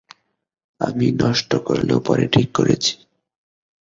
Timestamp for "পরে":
1.99-2.25